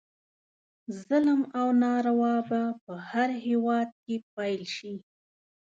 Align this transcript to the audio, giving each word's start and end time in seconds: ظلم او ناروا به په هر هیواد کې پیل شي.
ظلم 1.07 1.41
او 1.59 1.67
ناروا 1.81 2.35
به 2.49 2.61
په 2.83 2.93
هر 3.09 3.29
هیواد 3.45 3.89
کې 4.03 4.15
پیل 4.35 4.63
شي. 4.75 4.93